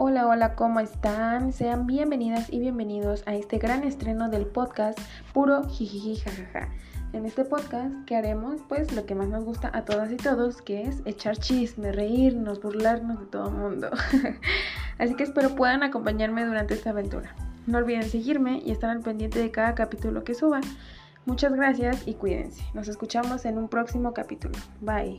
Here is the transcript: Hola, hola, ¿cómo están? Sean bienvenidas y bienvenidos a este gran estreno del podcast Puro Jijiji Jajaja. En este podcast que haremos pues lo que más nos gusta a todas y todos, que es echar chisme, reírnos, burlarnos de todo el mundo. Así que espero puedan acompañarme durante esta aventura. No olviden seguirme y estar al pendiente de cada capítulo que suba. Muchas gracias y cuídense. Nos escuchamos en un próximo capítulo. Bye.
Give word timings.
Hola, 0.00 0.28
hola, 0.28 0.54
¿cómo 0.54 0.78
están? 0.78 1.52
Sean 1.52 1.88
bienvenidas 1.88 2.52
y 2.52 2.60
bienvenidos 2.60 3.24
a 3.26 3.34
este 3.34 3.58
gran 3.58 3.82
estreno 3.82 4.28
del 4.28 4.46
podcast 4.46 4.96
Puro 5.32 5.64
Jijiji 5.64 6.14
Jajaja. 6.14 6.68
En 7.12 7.26
este 7.26 7.44
podcast 7.44 7.92
que 8.06 8.14
haremos 8.14 8.60
pues 8.68 8.92
lo 8.92 9.06
que 9.06 9.16
más 9.16 9.26
nos 9.26 9.42
gusta 9.42 9.72
a 9.74 9.84
todas 9.84 10.12
y 10.12 10.16
todos, 10.16 10.62
que 10.62 10.82
es 10.82 11.02
echar 11.04 11.36
chisme, 11.36 11.90
reírnos, 11.90 12.62
burlarnos 12.62 13.18
de 13.18 13.26
todo 13.26 13.48
el 13.48 13.56
mundo. 13.56 13.90
Así 14.98 15.16
que 15.16 15.24
espero 15.24 15.56
puedan 15.56 15.82
acompañarme 15.82 16.44
durante 16.44 16.74
esta 16.74 16.90
aventura. 16.90 17.34
No 17.66 17.78
olviden 17.78 18.04
seguirme 18.04 18.62
y 18.64 18.70
estar 18.70 18.90
al 18.90 19.00
pendiente 19.00 19.40
de 19.40 19.50
cada 19.50 19.74
capítulo 19.74 20.22
que 20.22 20.34
suba. 20.34 20.60
Muchas 21.26 21.52
gracias 21.54 22.06
y 22.06 22.14
cuídense. 22.14 22.62
Nos 22.72 22.86
escuchamos 22.86 23.44
en 23.46 23.58
un 23.58 23.68
próximo 23.68 24.14
capítulo. 24.14 24.54
Bye. 24.80 25.18